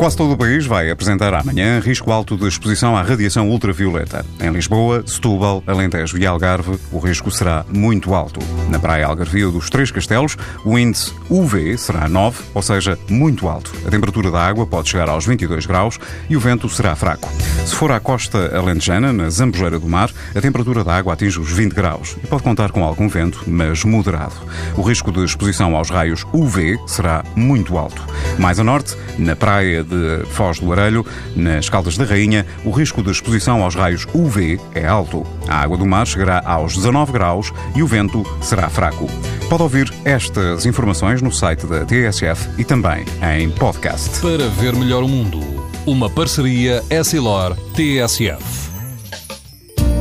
Quase 0.00 0.16
todo 0.16 0.32
o 0.32 0.36
país 0.38 0.64
vai 0.64 0.90
apresentar 0.90 1.34
amanhã 1.34 1.78
risco 1.78 2.10
alto 2.10 2.34
de 2.34 2.48
exposição 2.48 2.96
à 2.96 3.02
radiação 3.02 3.50
ultravioleta. 3.50 4.24
Em 4.40 4.50
Lisboa, 4.50 5.04
Setúbal, 5.06 5.62
Alentejo 5.66 6.16
e 6.16 6.26
Algarve, 6.26 6.78
o 6.90 6.98
risco 6.98 7.30
será 7.30 7.66
muito 7.68 8.14
alto. 8.14 8.40
Na 8.70 8.78
praia 8.78 9.04
Algarvia 9.04 9.48
dos 9.48 9.68
Três 9.68 9.90
Castelos, 9.90 10.38
o 10.64 10.78
índice 10.78 11.12
UV 11.28 11.76
será 11.76 12.08
9, 12.08 12.44
ou 12.54 12.62
seja, 12.62 12.98
muito 13.10 13.46
alto. 13.46 13.74
A 13.86 13.90
temperatura 13.90 14.30
da 14.30 14.40
água 14.40 14.66
pode 14.66 14.88
chegar 14.88 15.06
aos 15.10 15.26
22 15.26 15.66
graus 15.66 15.98
e 16.30 16.34
o 16.34 16.40
vento 16.40 16.66
será 16.70 16.96
fraco. 16.96 17.28
Se 17.66 17.74
for 17.74 17.92
à 17.92 18.00
costa 18.00 18.56
alentejana, 18.56 19.12
na 19.12 19.28
Zambujeira 19.28 19.78
do 19.78 19.86
Mar, 19.86 20.10
a 20.34 20.40
temperatura 20.40 20.82
da 20.82 20.96
água 20.96 21.12
atinge 21.12 21.38
os 21.38 21.52
20 21.52 21.74
graus 21.74 22.16
e 22.24 22.26
pode 22.26 22.42
contar 22.42 22.70
com 22.70 22.82
algum 22.82 23.06
vento, 23.06 23.44
mas 23.46 23.84
moderado. 23.84 24.32
O 24.78 24.80
risco 24.80 25.12
de 25.12 25.22
exposição 25.22 25.76
aos 25.76 25.90
raios 25.90 26.24
UV 26.32 26.78
será 26.86 27.22
muito 27.36 27.76
alto. 27.76 28.02
Mais 28.38 28.58
a 28.58 28.64
norte, 28.64 28.96
na 29.18 29.36
praia 29.36 29.84
de 29.84 30.24
Foz 30.30 30.58
do 30.58 30.72
Arelho, 30.72 31.04
nas 31.36 31.68
Caldas 31.68 31.96
da 31.96 32.04
Rainha, 32.04 32.46
o 32.64 32.70
risco 32.70 33.02
de 33.02 33.10
exposição 33.10 33.62
aos 33.62 33.74
raios 33.74 34.06
UV 34.14 34.58
é 34.74 34.86
alto. 34.86 35.26
A 35.48 35.60
água 35.60 35.76
do 35.76 35.86
mar 35.86 36.06
chegará 36.06 36.42
aos 36.44 36.74
19 36.74 37.12
graus 37.12 37.52
e 37.74 37.82
o 37.82 37.86
vento 37.86 38.24
será 38.40 38.68
fraco. 38.68 39.06
Pode 39.48 39.62
ouvir 39.62 39.92
estas 40.04 40.64
informações 40.64 41.20
no 41.20 41.32
site 41.32 41.66
da 41.66 41.84
TSF 41.84 42.48
e 42.58 42.64
também 42.64 43.04
em 43.36 43.50
podcast. 43.50 44.20
Para 44.20 44.48
ver 44.48 44.74
melhor 44.74 45.02
o 45.02 45.08
mundo, 45.08 45.40
uma 45.86 46.08
parceria 46.08 46.82
Essilor-TSF. 46.88 48.69